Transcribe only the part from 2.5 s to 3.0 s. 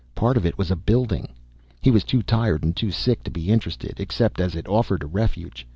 and too